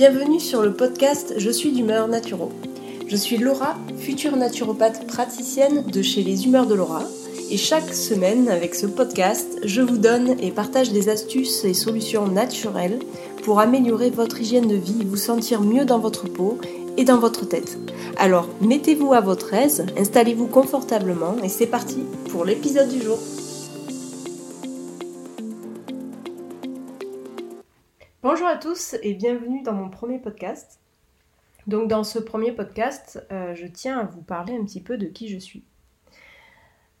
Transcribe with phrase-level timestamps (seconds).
[0.00, 2.50] bienvenue sur le podcast Je suis d'humeur naturo.
[3.06, 7.02] Je suis Laura, future naturopathe praticienne de chez les Humeurs de Laura.
[7.50, 12.26] Et chaque semaine, avec ce podcast, je vous donne et partage des astuces et solutions
[12.28, 12.98] naturelles
[13.42, 16.56] pour améliorer votre hygiène de vie, vous sentir mieux dans votre peau
[16.96, 17.76] et dans votre tête.
[18.16, 23.18] Alors, mettez-vous à votre aise, installez-vous confortablement et c'est parti pour l'épisode du jour.
[28.22, 30.78] Bonjour à tous et bienvenue dans mon premier podcast.
[31.66, 35.06] Donc dans ce premier podcast, euh, je tiens à vous parler un petit peu de
[35.06, 35.64] qui je suis.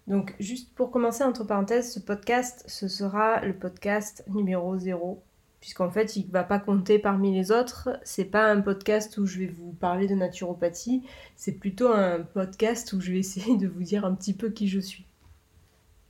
[0.06, 5.22] Donc juste pour commencer, entre parenthèses, ce podcast, ce sera le podcast numéro 0,
[5.60, 7.90] puisqu'en fait il ne va pas compter parmi les autres.
[8.02, 11.02] C'est pas un podcast où je vais vous parler de naturopathie,
[11.36, 14.68] c'est plutôt un podcast où je vais essayer de vous dire un petit peu qui
[14.68, 15.04] je suis.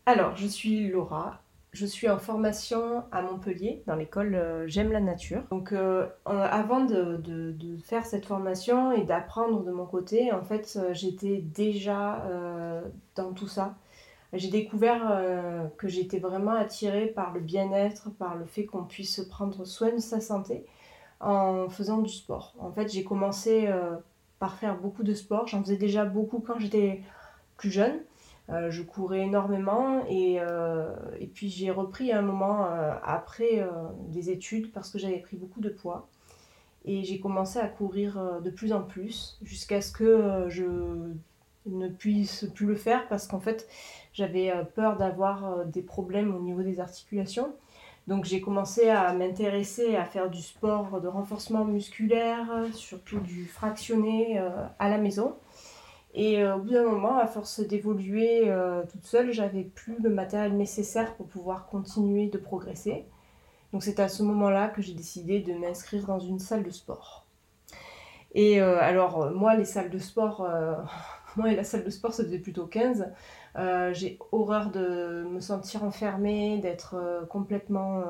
[0.06, 5.00] Alors, je suis Laura, je suis en formation à Montpellier, dans l'école euh, J'aime la
[5.00, 5.42] nature.
[5.50, 7.20] Donc euh, avant de,
[7.84, 12.24] faire cette formation et d'apprendre de mon côté, en fait, euh, j'étais déjà
[13.14, 13.76] dans tout ça.
[14.32, 15.20] J'ai découvert
[15.76, 19.98] que j'étais vraiment attirée par le bien-être, par le fait qu'on puisse prendre soin de
[19.98, 20.64] sa santé
[21.18, 22.54] en faisant du sport.
[22.60, 23.68] En fait, j'ai commencé
[24.38, 25.48] par faire beaucoup de sport.
[25.48, 27.02] J'en faisais déjà beaucoup quand j'étais
[27.56, 27.98] plus jeune.
[28.50, 33.64] Euh, je courais énormément et, euh, et puis j'ai repris un moment euh, après
[34.08, 36.08] des études parce que j'avais pris beaucoup de poids.
[36.84, 40.64] Et j'ai commencé à courir de plus en plus jusqu'à ce que je
[41.66, 43.68] ne puisse plus le faire parce qu'en fait
[44.14, 47.52] j'avais peur d'avoir des problèmes au niveau des articulations.
[48.06, 54.38] Donc j'ai commencé à m'intéresser à faire du sport de renforcement musculaire, surtout du fractionné
[54.78, 55.36] à la maison.
[56.14, 60.10] Et euh, au bout d'un moment, à force d'évoluer euh, toute seule, j'avais plus le
[60.10, 63.06] matériel nécessaire pour pouvoir continuer de progresser.
[63.72, 67.26] Donc c'est à ce moment-là que j'ai décidé de m'inscrire dans une salle de sport.
[68.34, 70.48] Et euh, alors moi, les salles de sport,
[71.36, 73.12] moi et la salle de sport, ça faisait plutôt 15.
[73.92, 78.02] j'ai horreur de me sentir enfermée, d'être complètement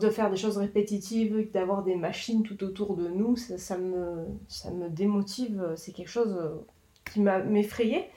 [0.00, 4.70] de faire des choses répétitives, d'avoir des machines tout autour de nous, ça, me, ça
[4.70, 6.54] me démotive, c'est quelque chose euh,
[7.10, 8.10] qui m'effrayait.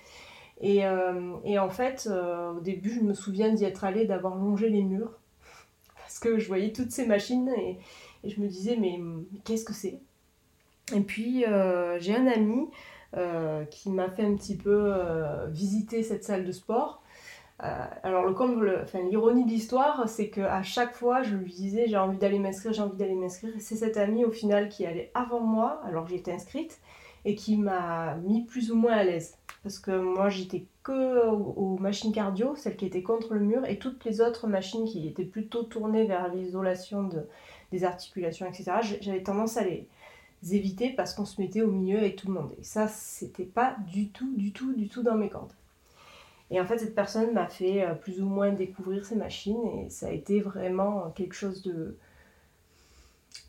[0.61, 4.35] Et, euh, et, en fait, euh, au début, je me souviens d'y être allée, d'avoir
[4.35, 5.11] longé les murs,
[5.97, 7.79] parce que je voyais toutes ces machines et,
[8.23, 8.99] et je me disais, mais,
[9.43, 9.99] qu'est-ce que c'est?
[10.95, 11.45] Et puis,
[11.99, 12.67] j'ai un ami
[13.71, 14.93] qui m'a fait un petit peu
[15.49, 17.01] visiter cette salle de sport.
[17.63, 21.85] Euh, alors le comble, enfin l'ironie de l'histoire, c'est qu'à chaque fois, je lui disais
[21.87, 23.53] j'ai envie d'aller m'inscrire, j'ai envie d'aller m'inscrire.
[23.59, 26.79] C'est cet ami au final qui allait avant moi, alors que j'étais inscrite,
[27.23, 29.37] et qui m'a mis plus ou moins à l'aise.
[29.63, 33.79] Parce que moi, j'étais que aux, machines cardio, celles qui étaient contre le mur, et
[33.79, 37.09] toutes les autres machines qui étaient plutôt tournées vers l'isolation
[37.71, 38.97] des articulations, etc.
[39.01, 39.87] J'avais tendance à les
[40.51, 42.51] éviter parce qu'on se mettait au milieu avec tout le monde.
[42.59, 45.53] Et ça, c'était pas du tout, du tout, du tout dans mes cordes.
[46.51, 49.89] Et en fait, cette personne m'a fait euh, plus ou moins découvrir ces machines et
[49.89, 51.97] ça a été vraiment quelque chose de,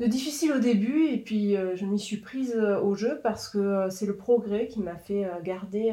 [0.00, 1.06] difficile au début.
[1.08, 4.66] Et puis, euh, je m'y suis prise euh, au jeu parce que c'est le progrès
[4.68, 5.92] qui m'a fait garder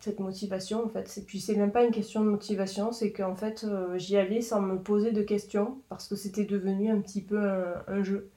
[0.00, 0.84] cette motivation.
[0.84, 3.64] En fait, et puis, c'est même pas une question de motivation, c'est qu'en fait,
[3.96, 7.38] j'y allais sans me poser de questions parce que c'était devenu un petit peu
[7.86, 8.28] un, jeu.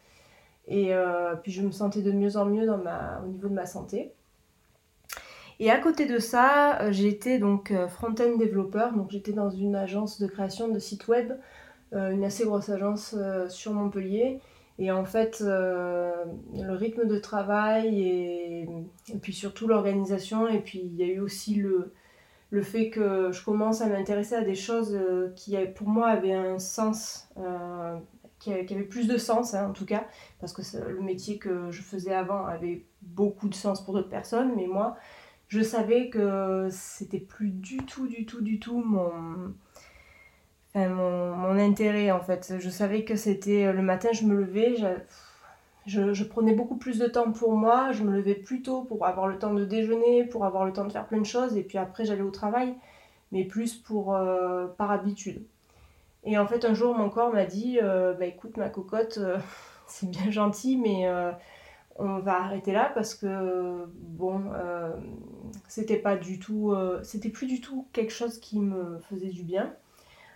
[0.67, 0.91] Et
[1.41, 4.13] puis, je me sentais de mieux en mieux au niveau de ma santé.
[5.59, 9.75] Et à côté de ça, euh, j'étais donc euh, front-end développeur, donc j'étais dans une
[9.75, 11.31] agence de création de sites web,
[11.93, 13.15] euh, une assez grosse agence
[13.49, 14.39] sur Montpellier.
[14.77, 18.67] Et en fait, le rythme de travail et,
[19.21, 21.93] puis surtout l'organisation, et puis il y a eu aussi le,
[22.49, 24.99] le fait que je commence à m'intéresser à des choses
[25.37, 27.29] qui pour moi avaient un sens,
[28.39, 30.03] qui, avaient plus de sens hein, en tout cas,
[30.41, 34.55] parce que le métier que je faisais avant avait beaucoup de sens pour d'autres personnes,
[34.57, 34.97] mais moi,
[35.47, 39.53] je savais que c'était plus du tout, du tout, du tout mon,
[40.75, 42.55] mon, intérêt en fait.
[42.59, 44.75] Je savais que c'était euh, le matin, je me levais,
[45.85, 49.27] je, prenais beaucoup plus de temps pour moi, je me levais plus tôt pour avoir
[49.27, 51.77] le temps de déjeuner, pour avoir le temps de faire plein de choses, et puis
[51.77, 52.75] après j'allais au travail,
[53.31, 55.43] mais plus pour euh, par habitude.
[56.23, 59.19] Et en fait, un jour, mon corps m'a dit euh, Bah écoute, ma cocotte,
[59.87, 61.07] c'est bien gentil, mais
[61.95, 64.91] on va arrêter là parce que bon euh,
[65.67, 69.43] c'était pas du tout euh, c'était plus du tout quelque chose qui me faisait du
[69.43, 69.73] bien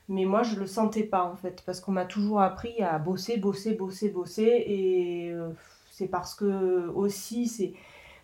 [0.08, 3.38] mais moi je le sentais pas en fait parce qu'on m'a toujours appris à bosser
[3.38, 5.50] bosser bosser bosser et euh,
[5.92, 7.74] c'est parce que aussi c'est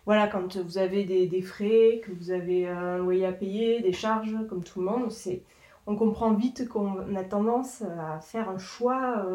[0.06, 4.36] voilà quand vous avez des, frais que vous avez un loyer à payer des charges
[4.48, 5.42] comme tout le monde c'est
[5.86, 9.26] on comprend vite qu'on a tendance à faire un choix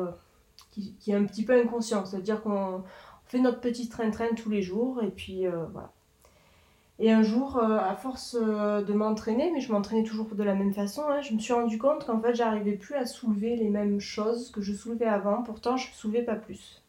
[0.72, 2.06] qui, est un petit peu inconscient.
[2.06, 2.84] C'est-à-dire qu'on
[3.32, 5.92] fait notre petit train-train tous les jours et puis voilà.
[7.00, 11.02] Et un jour, à force de m'entraîner, mais je m'entraînais toujours de la même façon,
[11.10, 14.52] hein, je me suis rendu compte qu'en fait, j'arrivais plus à soulever les mêmes choses
[14.52, 15.42] que je soulevais avant.
[15.42, 16.82] Pourtant, je ne soulevais pas plus.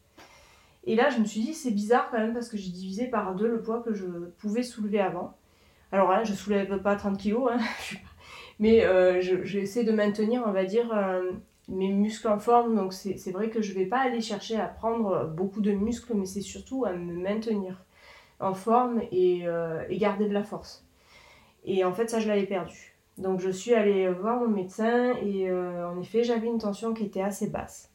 [0.85, 3.35] Et là, je me suis dit, c'est bizarre quand même parce que j'ai divisé par
[3.35, 4.05] deux le poids que je
[4.39, 5.33] pouvais soulever avant.
[5.91, 7.59] Alors là, je soulève pas 30 kg, hein,
[8.59, 11.31] mais euh, j'essaie de maintenir, on va dire, euh,
[11.67, 12.75] mes muscles en forme.
[12.75, 16.25] Donc c'est vrai que je vais pas aller chercher à prendre beaucoup de muscles, mais
[16.25, 17.83] c'est surtout à me maintenir
[18.39, 20.85] en forme et, euh, et, garder de la force.
[21.63, 22.95] Et en fait, ça, je l'avais perdu.
[23.17, 27.21] Donc je suis allée voir mon médecin et en effet, j'avais une tension qui était
[27.21, 27.93] assez basse.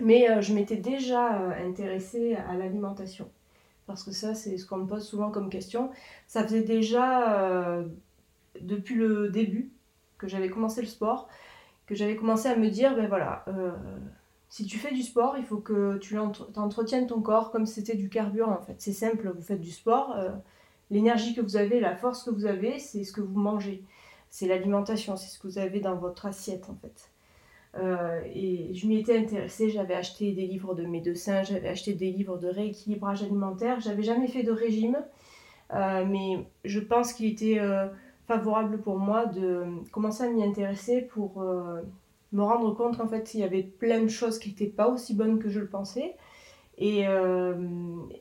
[0.00, 3.28] Mais euh, je m'étais déjà euh, intéressée à l'alimentation.
[3.86, 5.90] Parce que ça, c'est ce qu'on me pose souvent comme question.
[6.26, 7.86] Ça faisait déjà, euh,
[8.60, 9.72] depuis le début,
[10.18, 11.28] que j'avais commencé le sport,
[11.88, 13.44] que j'avais commencé à me dire, ben voilà,
[14.48, 18.08] si tu fais du sport, il faut que tu entretiennes ton corps comme c'était du
[18.08, 18.76] carburant en fait.
[18.78, 20.16] C'est simple, vous faites du sport,
[20.90, 23.82] l'énergie que vous avez, la force que vous avez, c'est ce que vous mangez.
[24.30, 27.10] C'est l'alimentation, c'est ce que vous avez dans votre assiette en fait.
[27.76, 32.10] Euh, et je m'y étais intéressée, j'avais acheté des livres de médecins, j'avais acheté des
[32.10, 33.80] livres de rééquilibrage alimentaire.
[33.80, 34.98] J'avais jamais fait de régime,
[35.74, 37.86] euh, mais je pense qu'il était euh,
[38.28, 41.42] favorable pour moi de commencer à m'y intéresser pour
[42.32, 45.14] me rendre compte qu'en fait il y avait plein de choses qui n'étaient pas aussi
[45.14, 46.14] bonnes que je le pensais.
[46.76, 47.04] Et,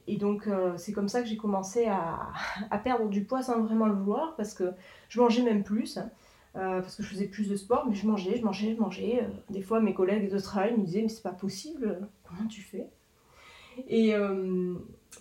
[0.08, 1.86] et donc c'est comme ça que j'ai commencé
[2.72, 4.72] à, perdre du poids sans vraiment le vouloir parce que
[5.10, 6.00] je mangeais même plus.
[6.58, 9.20] Euh, parce que je faisais plus de sport, mais je mangeais, je mangeais, je mangeais.
[9.22, 12.62] Euh, des fois, mes collègues de travail me disaient, mais c'est pas possible, comment tu
[12.62, 12.90] fais?
[13.92, 14.74] Euh,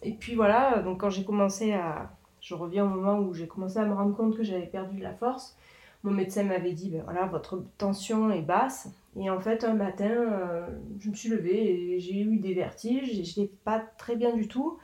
[0.03, 2.16] et puis voilà, donc quand j'ai commencé à.
[2.47, 5.03] Je reviens au moment où j'ai commencé à me rendre compte que j'avais perdu de
[5.03, 5.57] la force.
[6.05, 8.89] Mon médecin m'avait dit, ben voilà, votre tension est basse.
[9.17, 10.69] Et en fait, un matin,
[11.01, 14.33] je me suis levée et j'ai eu des vertiges et je n'étais pas très bien
[14.33, 14.79] du tout.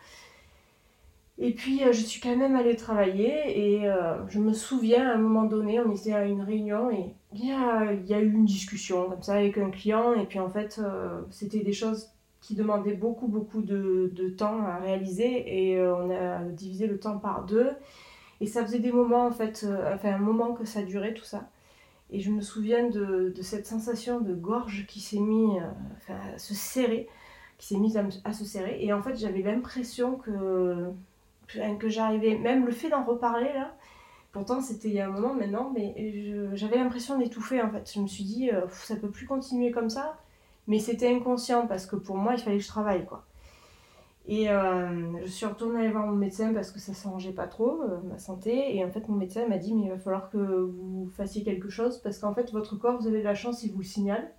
[1.39, 5.15] Et puis euh, je suis quand même allée travailler et euh, je me souviens à
[5.15, 8.33] un moment donné, on était à une réunion et il y a, y a, eu
[8.33, 12.11] une discussion comme ça avec un client et puis en fait euh, c'était des choses
[12.43, 17.19] qui demandaient beaucoup beaucoup de, de temps à réaliser et on a divisé le temps
[17.19, 17.71] par deux
[18.41, 21.49] et ça faisait des moments en fait, enfin un moment que ça durait tout ça.
[22.11, 25.63] Et je me souviens de, de cette sensation de gorge qui s'est mise
[26.09, 27.09] à se serrer,
[27.59, 30.91] qui s'est mise à, se serrer et en fait j'avais l'impression que
[31.79, 33.75] que j'arrivais, même le fait d'en reparler là,
[34.33, 35.95] pourtant c'était il y a un moment maintenant, mais
[36.55, 37.91] j'avais l'impression d'étouffer en fait.
[37.95, 40.19] Je me suis dit, euh, ça peut plus continuer comme ça,
[40.67, 43.25] mais c'était inconscient parce que pour moi il fallait que je travaille quoi.
[44.27, 47.83] Et euh, je suis retournée aller voir mon médecin parce que ça s'arrangeait pas trop,
[47.83, 48.77] euh, ma santé.
[48.77, 51.71] Et en fait, mon médecin m'a dit, mais il va falloir que vous fassiez quelque
[51.71, 54.33] chose parce qu'en fait, votre corps, vous avez de la chance, il vous le signale.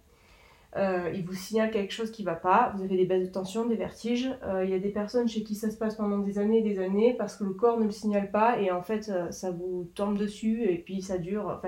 [0.76, 3.32] Euh, il vous signale quelque chose qui ne va pas, vous avez des baisses de
[3.32, 4.32] tension, des vertiges.
[4.64, 6.80] Il y a des personnes chez qui ça se passe pendant des années et des
[6.80, 10.18] années parce que le corps ne le signale pas et en fait ça vous tombe
[10.18, 11.62] dessus et puis ça dure.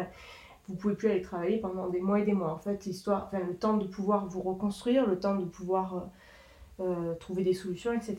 [0.68, 2.54] Vous pouvez plus aller travailler pendant des mois et des mois.
[2.54, 6.10] En fait, histoire, enfin, le temps de pouvoir vous reconstruire, le temps de pouvoir
[7.20, 8.18] trouver des solutions, etc.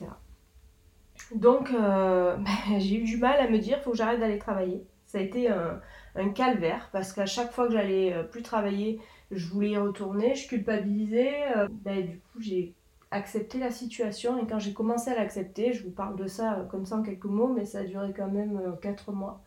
[1.34, 2.44] Donc, ben,
[2.78, 4.82] j'ai eu du mal à me dire, faut que j'arrête d'aller travailler.
[5.06, 9.00] Ça a été un, calvaire parce qu'à chaque fois que j'allais plus travailler,
[9.30, 11.56] je voulais y retourner, je culpabilisais.
[11.56, 12.74] Euh, ben, du coup, j'ai
[13.10, 16.64] accepté la situation et quand j'ai commencé à l'accepter, je vous parle de ça euh,
[16.64, 19.42] comme ça en quelques mots, mais ça a duré quand même 4 euh, mois.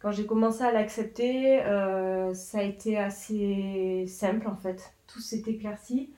[0.00, 1.60] Quand j'ai commencé à l'accepter,
[2.34, 4.92] ça a été assez simple en fait.
[5.06, 6.12] Tout s'est éclairci.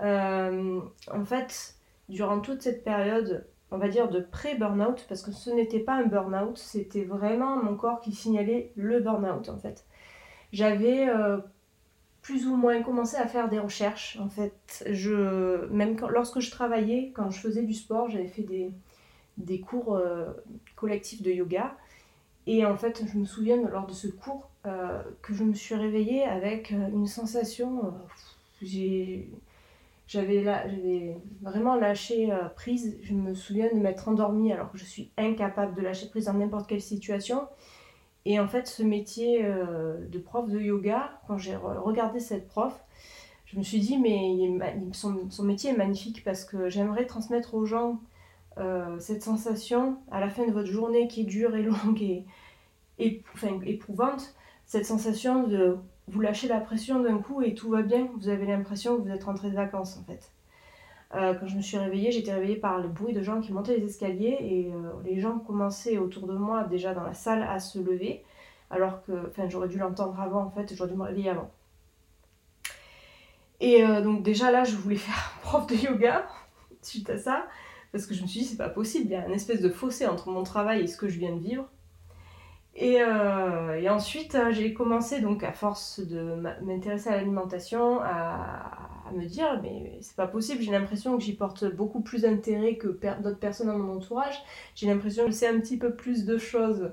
[0.00, 1.74] en fait,
[2.08, 6.06] durant toute cette période, on va dire de pré-burnout, parce que ce n'était pas un
[6.06, 9.84] burnout, c'était vraiment mon corps qui signalait le burnout en fait.
[10.52, 11.06] J'avais
[12.28, 14.18] plus ou moins commencé à faire des recherches.
[14.20, 18.70] En fait, je, même lorsque je travaillais, quand je faisais du sport, j'avais fait des,
[19.38, 20.26] des cours euh,
[20.76, 21.74] collectifs de yoga.
[22.50, 25.74] Et en fait, je me souviens lors de ce cours euh, que je me suis
[25.74, 27.94] réveillée avec euh, une sensation.
[28.62, 29.30] j'ai,
[30.06, 32.98] j'avais, j'avais vraiment lâché prise.
[33.02, 36.34] Je me souviens de m'être endormie alors que je suis incapable de lâcher prise dans
[36.34, 37.46] n'importe quelle situation.
[38.28, 42.78] Et en fait, ce métier euh, de prof de yoga, quand j'ai regardé cette prof,
[43.46, 44.60] je me suis dit, mais
[44.92, 48.00] son, métier est magnifique parce que j'aimerais transmettre aux gens
[48.58, 52.24] euh, cette sensation à la fin de votre journée qui est dure et longue
[52.98, 54.34] éprouvante,
[54.66, 55.76] cette sensation de
[56.08, 59.10] vous lâcher la pression d'un coup et tout va bien, vous avez l'impression que vous
[59.10, 60.32] êtes rentré de vacances en fait.
[61.14, 63.76] Euh, quand je me suis réveillée, j'étais réveillée par le bruit de gens qui montaient
[63.76, 67.60] les escaliers et euh, les gens commençaient autour de moi, déjà dans la salle, à
[67.60, 68.22] se lever.
[68.70, 69.12] Alors que,
[69.48, 71.50] j'aurais dû l'entendre avant, en fait, j'aurais dû me réveiller avant.
[73.60, 76.28] Et donc déjà là, je voulais faire prof de yoga
[76.82, 77.46] suite à ça,
[77.90, 79.70] parce que je me suis dit, c'est pas possible, il y a un espèce de
[79.70, 81.66] fossé entre mon travail et ce que je viens de vivre.
[82.80, 82.98] Et,
[83.80, 89.98] et ensuite, j'ai commencé, donc à force de m'intéresser à l'alimentation, à, me dire mais
[90.00, 92.88] c'est pas possible, j'ai l'impression que j'y porte beaucoup plus d'intérêt que
[93.22, 94.40] d'autres personnes dans mon entourage,
[94.74, 96.92] j'ai l'impression que je sais un petit peu plus de choses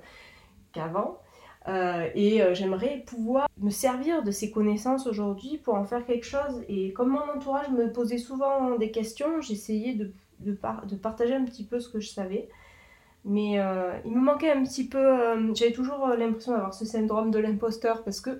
[0.73, 1.19] qu'avant.
[1.67, 6.25] Euh, et euh, j'aimerais pouvoir me servir de ces connaissances aujourd'hui pour en faire quelque
[6.25, 6.63] chose.
[6.69, 10.11] Et comme mon entourage me posait souvent des questions, j'essayais de,
[10.41, 12.49] de, de, partager un petit peu ce que je savais.
[13.25, 15.03] Mais euh, il me manquait un petit peu,
[15.55, 18.39] j'avais toujours l'impression d'avoir ce syndrome de l'imposteur parce que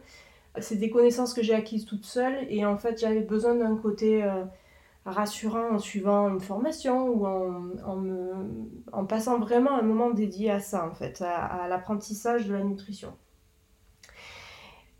[0.59, 4.23] c'est des connaissances que j'ai acquises toute seule et en fait j'avais besoin d'un côté
[4.23, 4.43] euh,
[5.05, 8.31] rassurant en suivant une formation ou en, me,
[8.91, 13.13] en, passant vraiment un moment dédié à ça en fait, à l'apprentissage de la nutrition.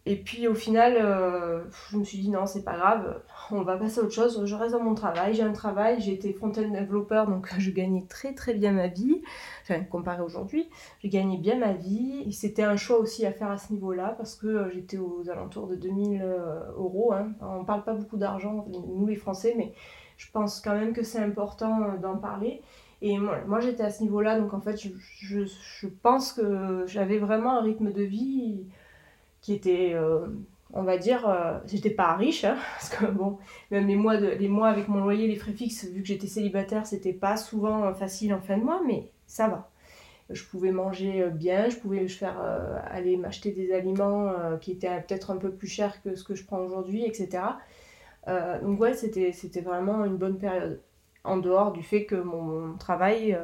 [0.08, 3.76] Et puis au final, euh, je me suis dit non, c'est pas grave, on va
[3.76, 4.46] passer à autre chose.
[4.46, 8.06] Je reste dans mon travail, j'ai un travail, j'ai été front-end développeur, donc je gagnais
[8.08, 9.24] très très bien ma vie.
[9.64, 10.70] Enfin, comparé aujourd'hui,
[11.04, 12.32] je gagnais bien ma vie.
[12.32, 15.68] C'était un choix aussi à faire à ce niveau-là parce que euh, j'étais aux alentours
[15.68, 17.12] de 2000 euh, euros.
[17.12, 17.32] Hein.
[17.42, 19.74] On parle pas beaucoup d'argent, nous les Français, mais
[20.18, 22.62] je pense quand même que c'est important d'en parler.
[23.02, 24.90] Et moi, j'étais à ce niveau-là, donc en fait, je,
[25.46, 28.66] je pense que j'avais vraiment un rythme de vie
[29.46, 30.26] qui était, euh,
[30.74, 33.38] on va dire, euh, j'étais pas riche, hein, parce que bon,
[33.70, 37.38] même les mois, avec mon loyer, les frais fixes, vu que j'étais célibataire, c'était pas
[37.38, 39.70] souvent facile en fin de mois, mais ça va.
[40.32, 45.30] Je pouvais manger bien, je pouvais faire, euh, aller m'acheter des aliments qui étaient peut-être
[45.30, 47.44] un peu plus chers que ce que je prends aujourd'hui, etc.
[48.64, 50.82] donc ouais, c'était, c'était vraiment une bonne période.
[51.24, 53.38] En dehors du fait que mon travail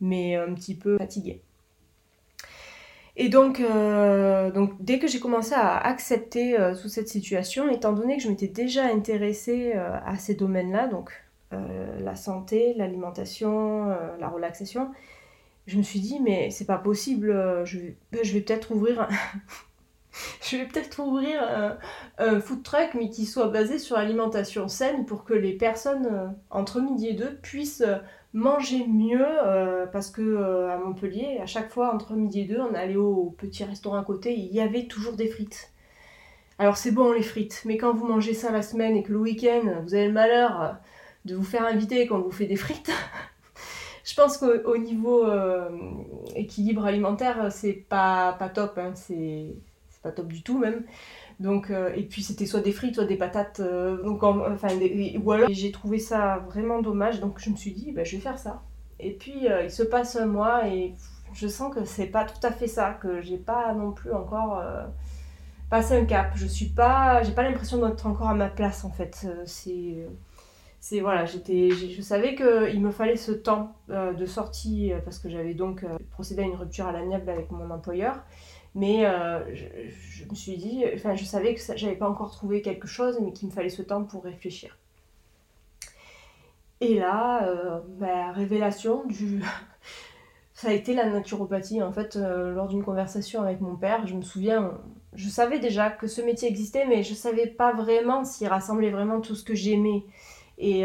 [0.00, 1.42] m'est un petit peu fatigué.
[3.18, 8.18] Et donc, euh, donc dès que j'ai commencé à accepter euh, cette situation, étant donné
[8.18, 11.10] que je m'étais déjà intéressée euh, à ces domaines-là, donc
[12.00, 13.86] la santé, l'alimentation,
[14.18, 14.90] la relaxation,
[15.66, 17.28] je me suis dit mais c'est pas possible,
[17.64, 19.08] je vais, je vais peut-être ouvrir
[20.42, 21.78] je vais peut-être ouvrir un,
[22.18, 26.80] un, food truck mais qui soit basé sur l'alimentation saine pour que les personnes entre
[26.80, 27.84] midi et deux puissent
[28.36, 32.60] manger mieux euh, parce que euh, à Montpellier, à chaque fois entre midi et deux,
[32.60, 35.72] on allait au petit restaurant à côté, il y avait toujours des frites.
[36.58, 39.20] Alors c'est bon les frites, mais quand vous mangez ça la semaine et que le
[39.20, 40.72] week-end vous avez le malheur euh,
[41.24, 42.92] de vous faire inviter quand vous faites des frites,
[44.04, 45.24] je pense qu'au niveau
[46.36, 49.54] équilibre alimentaire, c'est pas, pas top, hein, c'est
[50.02, 50.84] pas top du tout même.
[51.44, 53.60] Euh, et puis c'était soit des frites, soit des patates.
[53.60, 54.68] Euh, donc enfin,
[55.50, 57.20] j'ai trouvé ça vraiment dommage.
[57.20, 58.62] Donc je me suis dit, bah, je vais faire ça.
[58.98, 60.94] Et puis euh, il se passe un mois et
[61.34, 64.62] je sens que c'est pas tout à fait ça, que j'ai pas non plus encore
[65.68, 66.32] passé un cap.
[66.34, 69.26] Je suis pas, j'ai pas l'impression d'être encore à ma place en fait.
[69.44, 70.06] c'est
[70.80, 75.52] c'est voilà, j'étais, je savais qu'il me fallait ce temps de sortie parce que j'avais
[75.52, 78.22] donc procédé à une rupture à l'amiable avec mon employeur
[78.76, 82.86] mais euh, je, me suis dit, enfin, je savais que j'avais pas encore trouvé quelque
[82.86, 84.76] chose, mais qu'il me fallait ce temps pour réfléchir.
[86.82, 89.42] Et là, euh, bah, révélation du.
[90.52, 91.82] ça a été la naturopathie.
[91.82, 94.78] En fait, euh, lors d'une conversation avec mon père, je me souviens,
[95.14, 99.22] je savais déjà que ce métier existait, mais je savais pas vraiment s'il rassemblait vraiment
[99.22, 100.04] tout ce que j'aimais.
[100.58, 100.84] Et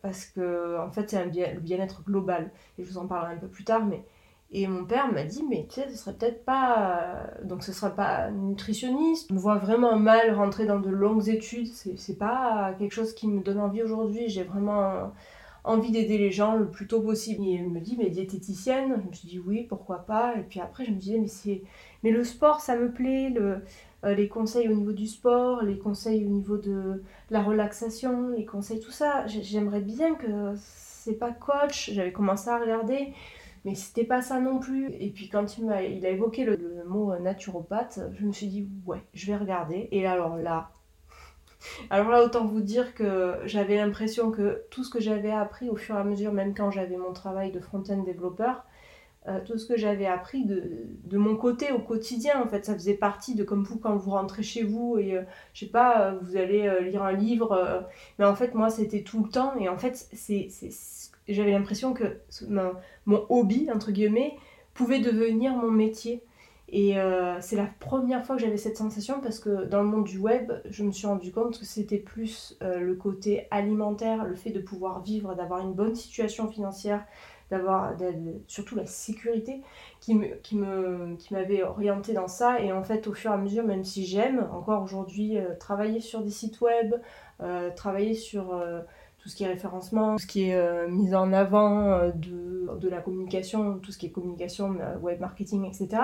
[0.00, 2.50] parce que, en fait, c'est le bien-être global.
[2.78, 4.02] Et je vous en parlerai un peu plus tard, mais
[4.52, 7.00] et mon père m'a dit, mais tu sais, ce serait peut-être pas.
[7.00, 9.28] Euh, donc, ce serait pas nutritionniste.
[9.28, 11.66] Je me vois vraiment mal rentrer dans de longues études.
[11.66, 14.28] C'est pas quelque chose qui me donne envie aujourd'hui.
[14.28, 15.12] J'ai vraiment
[15.64, 17.44] envie d'aider les gens le plus tôt possible.
[17.44, 20.36] Et il me dit, mais diététicienne Je me suis dit, oui, pourquoi pas.
[20.36, 21.62] Et puis après, je me disais, mais, c'est...
[22.04, 23.30] mais le sport, ça me plaît.
[23.30, 23.62] Le...
[24.04, 28.44] Euh, les conseils au niveau du sport, les conseils au niveau de la relaxation, les
[28.44, 29.26] conseils, tout ça.
[29.26, 31.90] J'aimerais bien que c'est pas coach.
[31.92, 33.12] J'avais commencé à regarder.
[33.66, 34.92] Mais c'était pas ça non plus.
[35.00, 36.56] Et puis quand il a, il a évoqué le,
[36.86, 39.88] mot naturopathe, je me suis dit ouais, je vais regarder.
[39.90, 40.70] Et alors là,
[41.90, 45.74] alors là autant vous dire que j'avais l'impression que tout ce que j'avais appris au
[45.74, 48.64] fur et à mesure, même quand j'avais mon travail de front-end développeur,
[49.26, 52.74] euh, tout ce que j'avais appris de, de, mon côté au quotidien, en fait, ça
[52.74, 55.22] faisait partie de comme vous quand vous rentrez chez vous et euh,
[55.54, 57.84] je sais pas, euh, vous allez lire un livre,
[58.20, 60.48] mais en fait moi c'était tout le temps et en fait c'est
[61.28, 64.36] j'avais l'impression que mon, hobby, entre guillemets,
[64.74, 66.22] pouvait devenir mon métier.
[66.68, 70.04] Et euh, c'est la première fois que j'avais cette sensation parce que dans le monde
[70.04, 74.34] du web, je me suis rendu compte que c'était plus euh, le côté alimentaire, le
[74.34, 77.04] fait de pouvoir vivre, d'avoir une bonne situation financière,
[77.50, 77.94] d'avoir
[78.48, 79.62] surtout la sécurité
[80.00, 83.34] qui me qui me qui m'avait orienté dans ça et en fait au fur et
[83.34, 86.96] à mesure même si j'aime encore aujourd'hui euh, travailler sur des sites web
[87.76, 88.60] travailler sur
[89.26, 93.00] tout ce qui est référencement, tout ce qui est mise en avant de, de, la
[93.00, 95.98] communication, tout ce qui est communication, web marketing, etc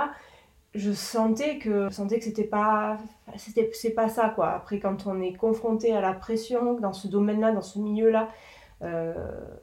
[0.75, 2.99] je sentais que je sentais que c'était pas
[3.37, 4.51] c'était c'est pas ça quoi.
[4.53, 8.11] Après quand on est confronté à la pression dans ce domaine là dans ce milieu
[8.11, 8.31] là
[8.83, 9.15] euh,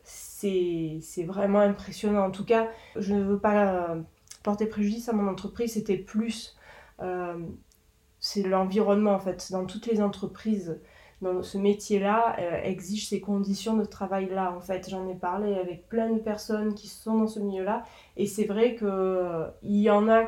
[0.03, 2.25] c'est vraiment impressionnant.
[2.25, 4.01] En tout cas je ne veux pas euh,
[4.43, 6.55] porter préjudice à mon entreprise c'était plus
[7.01, 7.37] euh,
[8.19, 9.51] c'est l'environnement en fait.
[9.51, 10.79] Dans toutes les entreprises
[11.21, 15.89] ce métier là exige ces conditions de travail là en fait j'en ai parlé avec
[15.89, 17.83] plein de personnes qui sont dans ce milieu là
[18.15, 20.23] et c'est vrai que il y en a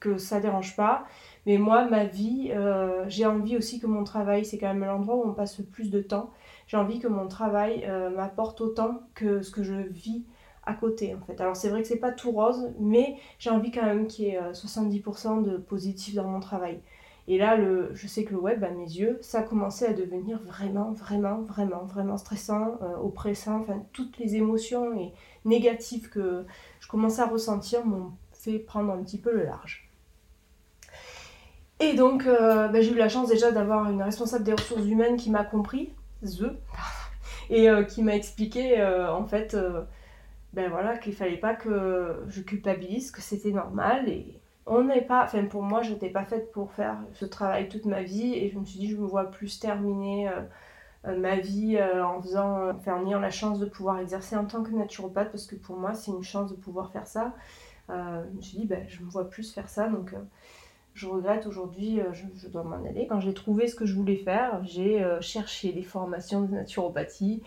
[0.00, 1.04] que ça dérange pas.
[1.46, 5.16] Mais moi, ma vie, euh, j'ai envie aussi que mon travail, c'est quand même l'endroit
[5.16, 6.30] où on passe le plus de temps.
[6.66, 10.24] J'ai envie que mon travail euh, m'apporte autant que ce que je vis
[10.64, 11.40] à côté en fait.
[11.40, 14.28] Alors c'est vrai que c'est pas tout rose, mais j'ai envie quand même qu'il y
[14.28, 16.80] ait 70% euh, de positif dans mon travail.
[17.32, 17.56] Et là,
[17.94, 21.42] je sais que le web, à mes yeux, ça a commencé à devenir vraiment, vraiment,
[21.42, 23.60] vraiment, vraiment stressant, oppressant.
[23.60, 24.90] Enfin, toutes les émotions
[25.44, 26.44] négatives que
[26.80, 29.90] je commençais à ressentir m'ont fait prendre un petit peu le large.
[31.80, 35.16] Et donc, euh, bah, j'ai eu la chance déjà d'avoir une responsable des ressources humaines
[35.16, 36.52] qui m'a compris, The,
[37.50, 39.56] et euh, qui m'a expliqué euh, en fait
[40.52, 44.12] ben voilà, qu'il fallait pas que je culpabilise, que c'était normal.
[44.70, 47.84] On n'est pas, enfin pour moi, je n'étais pas faite pour faire ce travail toute
[47.84, 48.34] ma vie.
[48.34, 50.30] Et je me suis dit, je me vois plus terminer
[51.04, 55.46] ma vie en faisant, ayant la chance de pouvoir exercer en tant que naturopathe, parce
[55.46, 57.34] que pour moi, c'est une chance de pouvoir faire ça.
[57.88, 59.88] je me suis dit, ben, je me vois plus faire ça.
[59.88, 60.14] Donc
[60.94, 63.06] je regrette aujourd'hui, euh, je, dois m'en aller.
[63.06, 67.42] Quand j'ai trouvé ce que je voulais faire, j'ai euh, cherché des formations de naturopathie.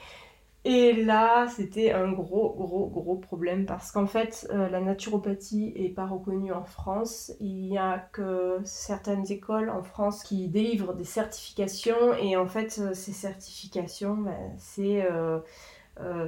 [0.65, 5.89] Et là, c'était un gros, gros, gros problème parce qu'en fait, euh, la naturopathie n'est
[5.89, 7.33] pas reconnue en France.
[7.41, 12.71] Il n'y a que certaines écoles en France qui délivrent des certifications et en fait,
[12.93, 15.05] ces certifications, ben, c'est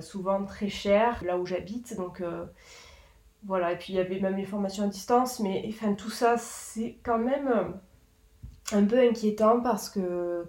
[0.02, 1.96] souvent très cher là où j'habite.
[1.96, 2.22] Donc,
[3.46, 6.36] voilà, et puis il y avait même les formations à distance, mais enfin tout ça
[6.38, 10.46] c'est quand même euh, un peu inquiétant parce que,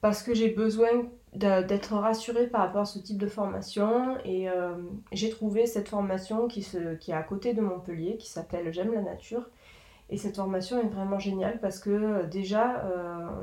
[0.00, 0.88] parce que j'ai besoin
[1.34, 4.16] d'être rassurée par rapport à ce type de formation.
[4.24, 4.74] Et euh,
[5.12, 8.92] j'ai trouvé cette formation qui, se, qui est à côté de Montpellier qui s'appelle J'aime
[8.92, 9.48] la nature.
[10.10, 12.84] Et cette formation est vraiment géniale parce que euh, déjà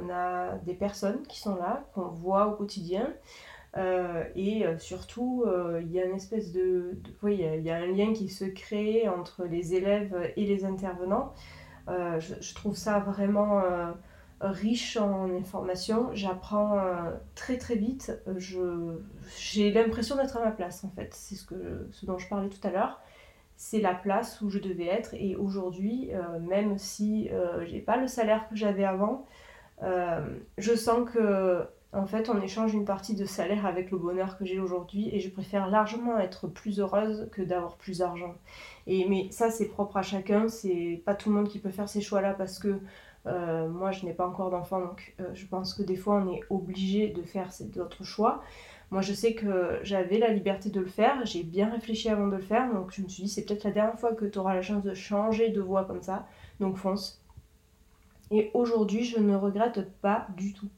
[0.04, 3.12] on a des personnes qui sont là qu'on voit au quotidien.
[3.78, 7.78] Euh, et euh, surtout, euh, il y a une espèce de, oui, il y, a
[7.78, 11.34] un lien qui se crée entre les élèves et les intervenants.
[11.88, 13.62] Je, trouve ça vraiment
[14.42, 16.10] riche en informations.
[16.14, 16.78] J'apprends
[17.36, 18.12] très très vite.
[19.38, 21.14] J'ai l'impression d'être à ma place en fait.
[21.14, 23.00] C'est ce, que, ce dont je parlais tout à l'heure.
[23.56, 25.14] C'est la place où je devais être.
[25.14, 26.10] Et aujourd'hui,
[26.42, 27.30] même si
[27.66, 29.26] j'ai pas le salaire que j'avais avant,
[29.82, 34.46] je sens que en fait, on échange une partie de salaire avec le bonheur que
[34.46, 38.34] j'ai aujourd'hui et je préfère largement être plus heureuse que d'avoir plus d'argent.
[38.88, 40.48] Et mais ça, c'est propre à chacun.
[40.48, 42.80] C'est pas tout le monde qui peut faire ces choix-là parce que
[43.28, 46.34] euh, moi, je n'ai pas encore d'enfant, donc euh, je pense que des fois, on
[46.34, 48.42] est obligé de faire d'autres choix.
[48.90, 51.26] Moi, je sais que j'avais la liberté de le faire.
[51.26, 53.72] J'ai bien réfléchi avant de le faire, donc je me suis dit, c'est peut-être la
[53.72, 56.28] dernière fois que tu auras la chance de changer de voie comme ça.
[56.60, 57.22] Donc fonce.
[58.32, 60.70] Et aujourd'hui, je ne regrette pas du tout.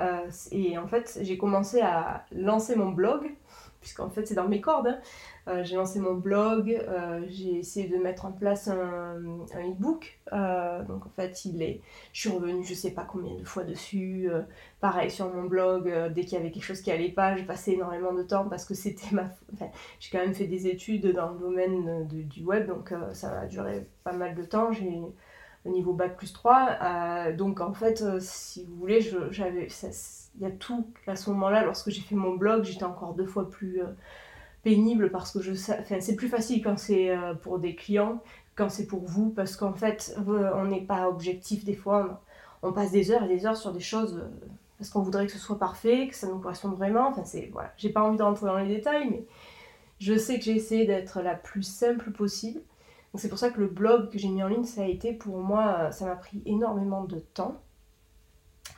[0.00, 3.30] Euh, et en fait, j'ai commencé à lancer mon blog,
[3.88, 4.88] puisqu'en fait, c'est dans mes cordes.
[4.88, 5.00] Hein.
[5.48, 9.16] Euh, j'ai lancé mon blog, euh, j'ai essayé de mettre en place un,
[9.54, 10.20] e-book.
[10.30, 11.80] donc en fait, il est,
[12.12, 14.28] je suis revenue je sais pas combien de fois dessus.
[14.80, 17.72] pareil sur mon blog, dès qu'il y avait quelque chose qui allait pas, j'ai passé
[17.72, 19.24] énormément de temps parce que c'était ma.
[19.54, 19.70] Enfin,
[20.00, 23.86] j'ai quand même fait des études dans le domaine du web, donc ça a duré
[24.04, 24.70] pas mal de temps.
[24.70, 25.00] J'ai
[25.64, 26.68] niveau bac plus 3.
[26.82, 29.68] Euh, donc en fait, euh, si vous voulez, j'avais,
[30.36, 33.26] il y a tout à ce moment-là, lorsque j'ai fait mon blog, j'étais encore deux
[33.26, 33.86] fois plus euh,
[34.62, 38.20] pénible parce que je enfin, c'est plus facile quand c'est pour des clients
[38.56, 42.20] quand c'est pour vous parce qu'en fait, on n'est pas objectif des fois.
[42.62, 44.20] On, passe des heures et des heures sur des choses
[44.78, 47.06] parce qu'on voudrait que ce soit parfait, que ça nous corresponde vraiment.
[47.08, 49.24] Enfin, c'est voilà, j'ai pas envie de rentrer dans les détails, mais
[50.00, 52.60] je sais que j'ai essayé d'être la plus simple possible
[53.14, 55.38] c'est pour ça que le blog que j'ai mis en ligne, ça a été pour
[55.38, 57.60] moi, ça m'a pris énormément de temps.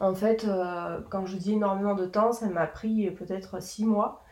[0.00, 4.22] En fait, euh, quand je dis énormément de temps, ça m'a pris peut-être six mois.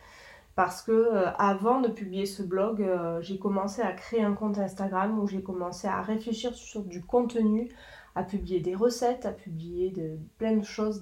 [0.55, 4.57] Parce que euh, avant de publier ce blog, euh, j'ai commencé à créer un compte
[4.57, 7.69] Instagram où j'ai commencé à réfléchir sur du contenu,
[8.15, 11.01] à publier des recettes, à publier de, plein de choses,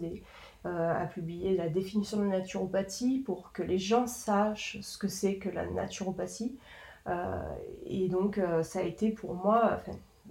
[0.66, 5.38] à publier la définition de la naturopathie pour que les gens sachent ce que c'est
[5.38, 6.58] que la naturopathie.
[7.08, 7.42] Euh,
[7.86, 9.80] et donc, euh, ça a été pour moi,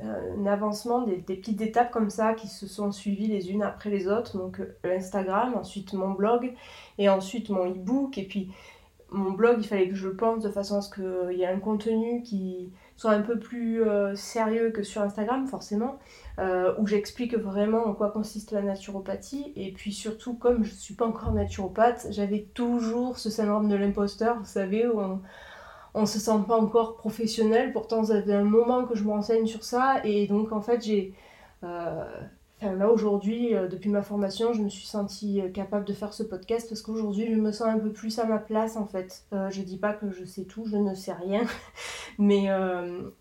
[0.01, 4.09] un avancement, des, petites étapes comme ça qui se sont suivies les unes après les
[4.09, 4.37] autres.
[4.37, 6.53] Donc Instagram, ensuite mon blog,
[6.99, 8.19] et ensuite mon e-book.
[8.19, 8.51] Et puis
[9.11, 11.47] mon blog, il fallait que je le pense de façon à ce qu'il y ait
[11.47, 13.83] un contenu qui soit un peu plus
[14.15, 15.99] sérieux que sur Instagram, forcément.
[16.39, 19.55] Euh, où j'explique vraiment en quoi consiste la naturopathie.
[19.57, 23.75] Et puis surtout, comme je ne suis pas encore naturopathe, j'avais toujours ce syndrome de
[23.75, 25.23] l'imposteur, vous savez, où on
[26.03, 27.73] ne se sent pas encore professionnel.
[27.73, 30.01] Pourtant, ça fait un moment que je me renseigne sur ça.
[30.05, 31.15] Et donc, en fait, j'ai...
[31.65, 32.05] Euh,
[32.63, 36.23] là aujourd'hui, euh, depuis ma formation, je me suis sentie euh, capable de faire ce
[36.23, 39.25] podcast parce qu'aujourd'hui, je me sens un peu plus à ma place en fait.
[39.33, 41.43] Euh, je dis pas que je sais tout, je ne sais rien,
[42.19, 42.47] mais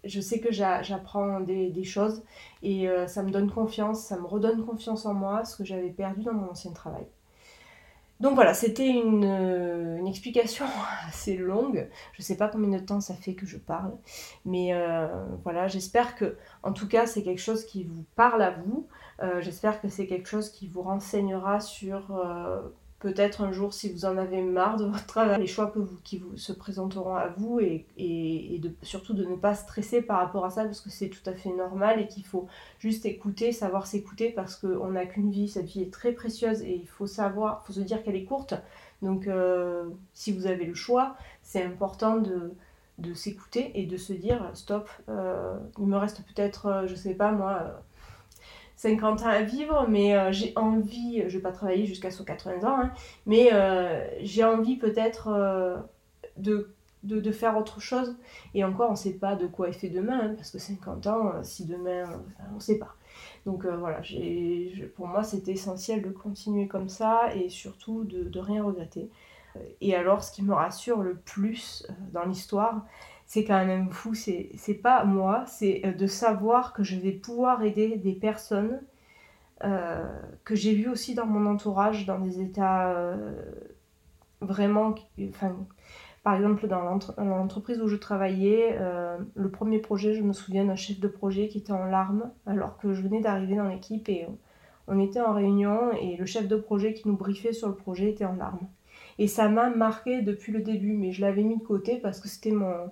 [0.03, 2.23] je sais que j'apprends des, choses
[2.63, 6.23] et ça me donne confiance, ça me redonne confiance en moi, ce que j'avais perdu
[6.23, 7.05] dans mon ancien travail.
[8.21, 10.65] Donc voilà, c'était une, une, explication
[11.07, 11.89] assez longue.
[12.13, 13.93] Je ne sais pas combien de temps ça fait que je parle,
[14.45, 14.73] mais
[15.43, 18.87] voilà, j'espère que, en tout cas, c'est quelque chose qui vous parle à vous.
[19.21, 22.61] Euh, j'espère que c'est quelque chose qui vous renseignera sur euh,
[22.99, 26.37] peut-être un jour si vous en avez marre de votre travail, les choix qui vous
[26.37, 27.85] se présenteront à vous et,
[28.81, 31.51] surtout de ne pas stresser par rapport à ça parce que c'est tout à fait
[31.51, 32.47] normal et qu'il faut
[32.79, 36.75] juste écouter, savoir s'écouter parce qu'on n'a qu'une vie, cette vie est très précieuse et
[36.75, 38.55] il faut savoir, faut se dire qu'elle est courte.
[39.01, 42.53] Donc euh, si vous avez le choix, c'est important de,
[43.13, 47.83] s'écouter et de se dire stop, il me reste peut-être, je sais pas moi,
[48.85, 52.79] 50 ans à vivre, mais euh, j'ai envie, je vais pas travailler jusqu'à 180 ans,
[52.79, 52.91] hein,
[53.25, 55.77] mais euh, j'ai envie peut-être euh,
[56.37, 56.71] de,
[57.01, 58.15] de, faire autre chose.
[58.53, 61.07] Et encore, on ne sait pas de quoi est fait demain, hein, parce que 50
[61.07, 62.03] ans, si demain,
[62.51, 62.95] on ne sait pas.
[63.47, 64.01] Donc voilà,
[64.95, 69.09] pour moi, c'était essentiel de continuer comme ça et surtout de, de rien regretter.
[69.81, 72.85] Et alors, ce qui me rassure le plus dans l'histoire,
[73.25, 74.13] c'est quand même fou.
[74.13, 78.81] C'est, pas moi, c'est euh, de savoir que je vais pouvoir aider des personnes
[79.63, 80.05] euh,
[80.43, 83.33] que j'ai vues aussi dans mon entourage, dans des états euh,
[84.41, 84.95] vraiment.
[85.29, 85.55] Enfin,
[86.23, 88.79] par exemple, dans, l'entreprise où je travaillais,
[89.35, 92.79] le premier projet, je me souviens d'un chef de projet qui était en larmes alors
[92.79, 94.25] que je venais d'arriver dans l'équipe et
[94.87, 98.09] on était en réunion et le chef de projet qui nous briefait sur le projet
[98.09, 98.67] était en larmes.
[99.19, 102.27] Et ça m'a marqué depuis le début, mais je l'avais mis de côté parce que
[102.27, 102.89] c'était mon,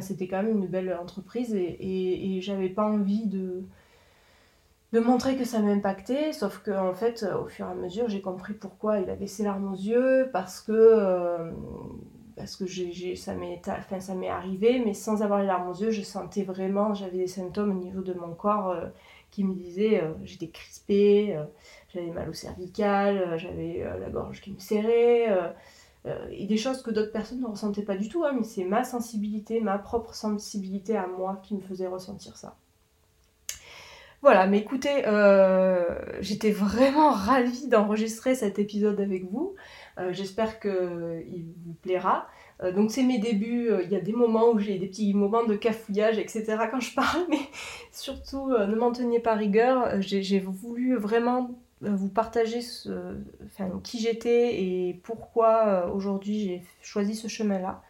[0.00, 3.62] C'était quand même une belle entreprise et, et, j'avais pas envie de,
[4.92, 8.20] de montrer que ça m'impactait, sauf que en fait, au fur et à mesure, j'ai
[8.20, 11.52] compris pourquoi il avait ses larmes aux yeux, parce que, euh,
[12.34, 15.74] parce que j'ai, ça, m'est, enfin, ça m'est arrivé, mais sans avoir les larmes aux
[15.74, 18.86] yeux, je sentais vraiment, j'avais des symptômes au niveau de mon corps euh,
[19.30, 21.38] qui me disaient, euh, j'étais crispée,
[21.94, 25.28] j'avais mal au cervical, j'avais la gorge qui me serrait
[26.30, 28.84] et des choses que d'autres personnes ne ressentaient pas du tout, hein, mais c'est ma
[28.84, 32.56] sensibilité, ma propre sensibilité à moi qui me faisait ressentir ça.
[34.22, 35.84] Voilà, mais écoutez, euh,
[36.20, 39.54] j'étais vraiment ravie d'enregistrer cet épisode avec vous.
[39.98, 42.26] Euh, j'espère qu'il vous plaira.
[42.74, 45.56] donc c'est mes débuts, il y a des moments où j'ai des petits moments de
[45.56, 46.56] cafouillage, etc.
[46.70, 47.38] quand je parle, mais
[47.92, 50.00] surtout ne m'en teniez pas rigueur.
[50.00, 52.60] J'ai voulu vraiment euh, vous partager
[53.82, 57.82] qui j'étais et pourquoi euh, aujourd'hui j'ai choisi ce chemin-là.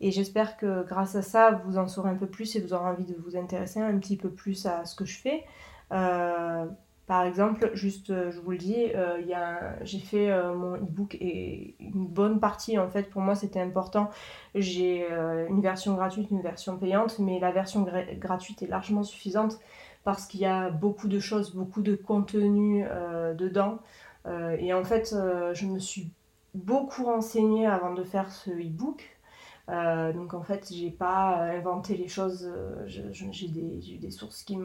[0.00, 2.90] Et j'espère que grâce à ça, vous en saurez un peu plus et vous aurez
[2.90, 5.44] envie de vous intéresser un petit peu plus à ce que je fais.
[5.92, 6.66] Euh,
[7.06, 8.86] par exemple, juste, je vous le dis,
[9.82, 14.08] j'ai fait mon e-book et une bonne partie, en fait, pour moi, c'était important.
[14.54, 15.06] J'ai
[15.48, 17.86] une version gratuite, une version payante, mais la version
[18.18, 19.58] gratuite est largement suffisante
[20.04, 23.78] parce qu'il y a beaucoup de choses, beaucoup de contenu euh, dedans.
[24.26, 26.10] Euh, et en fait, euh, je me suis
[26.54, 29.16] beaucoup renseignée avant de faire ce e-book.
[29.68, 32.52] donc en fait, j'ai pas inventé les choses.
[32.86, 34.58] j'ai des, des, sources qui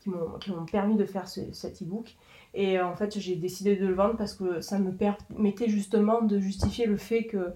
[0.00, 2.16] qui m'ont permis de faire cet e-book.
[2.54, 6.38] Et en fait, j'ai décidé de le vendre parce que ça me permettait justement de
[6.38, 7.52] justifier le fait que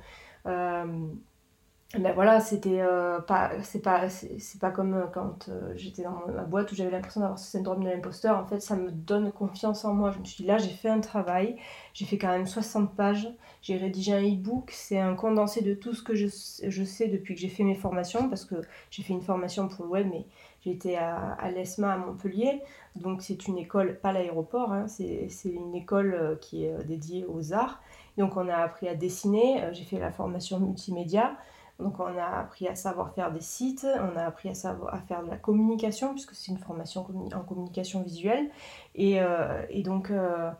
[1.99, 6.27] ben voilà, c'était euh, pas, c'est pas, c'est pas comme euh, quand euh, j'étais dans
[6.27, 8.39] ma boîte où j'avais l'impression d'avoir ce syndrome de l'imposteur.
[8.39, 10.11] En fait, ça me donne confiance en moi.
[10.11, 11.57] Je me suis dit, là, j'ai fait un travail,
[11.93, 13.29] j'ai fait quand même 60 pages,
[13.61, 16.29] j'ai rédigé un e-book, c'est un condensé de tout ce que je,
[16.67, 18.55] je sais depuis que j'ai fait mes formations, parce que
[18.91, 20.25] j'ai fait une formation pour le web, mais
[20.65, 22.63] j'étais à, à l'ESMA à Montpellier,
[22.97, 27.53] donc c'est une école, pas l'aéroport, hein, c'est, c'est une école qui est dédiée aux
[27.53, 27.83] arts.
[28.17, 31.37] Donc on a appris à dessiner, j'ai fait la formation multimédia.
[31.83, 35.23] Donc on a appris à savoir faire des sites, on a appris à, savoir, faire
[35.23, 38.51] de la communication, puisque c'est une formation en communication visuelle.
[38.95, 40.51] Et, euh, donc euh,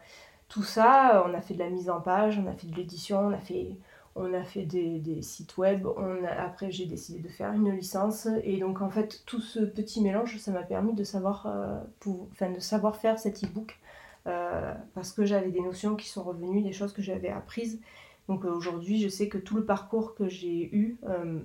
[0.49, 3.29] tout ça, on a fait de la mise en page, on a fait de l'édition,
[3.29, 4.67] on a fait...
[4.67, 5.87] des, sites web,
[6.39, 8.29] après j'ai décidé de faire une licence.
[8.45, 11.47] Et donc en fait tout ce petit mélange ça m'a permis de savoir
[12.97, 13.79] faire cet e-book
[14.25, 17.81] parce que j'avais des notions qui sont revenues, des choses que j'avais apprises
[18.29, 21.41] donc euh, aujourd'hui, je sais que tout le parcours que j'ai eu, euh,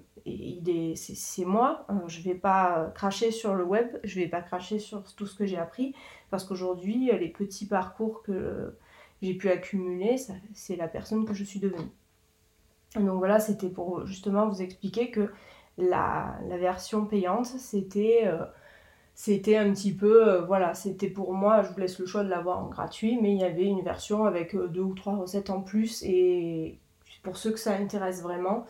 [0.96, 1.86] c'est moi.
[1.90, 5.04] Euh, je ne vais pas cracher sur le web, je ne vais pas cracher sur
[5.16, 5.96] tout ce que j'ai appris,
[6.30, 8.76] parce qu'aujourd'hui, les petits parcours que
[9.22, 10.18] j'ai pu accumuler,
[10.54, 11.90] c'est la personne que je suis devenue.
[12.96, 15.32] Donc voilà, c'était pour justement vous expliquer que
[15.78, 18.30] la, version payante, c'était
[19.18, 22.30] c'était un petit peu, euh, voilà, c'était pour moi, je vous laisse le choix de
[22.30, 25.50] l'avoir en gratuit, mais il y avait une version avec euh, deux ou trois recettes
[25.50, 26.78] en plus, et
[27.24, 28.68] pour ceux que ça intéresse vraiment,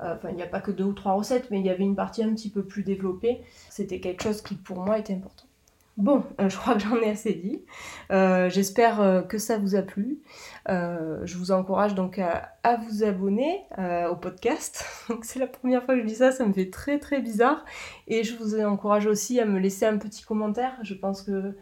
[0.00, 1.82] euh, enfin il n'y a pas que deux ou trois recettes, mais il y avait
[1.82, 5.47] une partie un petit peu plus développée, c'était quelque chose qui pour moi était important.
[5.98, 7.60] Bon, euh, je crois que j'en ai assez dit.
[8.12, 10.20] Euh, j'espère euh, que ça vous a plu.
[10.68, 13.64] je vous encourage donc à, vous abonner
[14.08, 14.84] au podcast.
[15.22, 17.64] c'est la première fois que je dis ça, ça me fait très très bizarre.
[18.06, 20.78] Et je vous encourage aussi à me laisser un petit commentaire.
[20.82, 21.56] Je pense que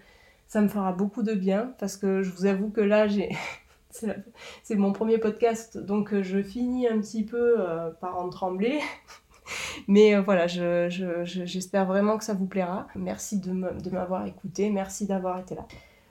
[0.49, 3.07] ça me fera beaucoup de bien parce que je vous avoue que là
[3.91, 7.57] c'est mon premier podcast donc je finis un petit peu
[8.03, 8.81] par en trembler
[9.89, 12.87] mais euh, voilà, j'espère vraiment que ça vous plaira.
[12.95, 13.53] Merci de
[13.91, 15.67] m'avoir écouté, merci d'avoir été là.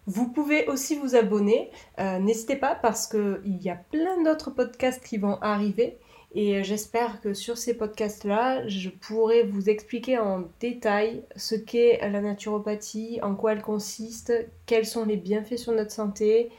[0.08, 5.04] Vous pouvez aussi vous abonner, euh, n'hésitez pas parce qu'il y a plein d'autres podcasts
[5.04, 5.98] qui vont arriver
[6.36, 12.20] et j'espère que sur ces podcasts-là, je pourrai vous expliquer en détail ce qu'est la
[12.20, 14.34] naturopathie, en quoi elle consiste,
[14.66, 16.52] quels sont les bienfaits sur notre santé.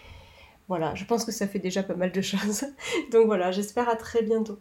[0.69, 2.65] Voilà, je pense que ça fait déjà pas mal de choses.
[3.13, 4.59] Donc voilà, j'espère à très bientôt.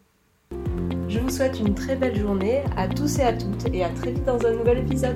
[1.16, 4.12] Je vous souhaite une très belle journée à tous et à toutes et à très
[4.12, 5.16] vite dans un nouvel épisode.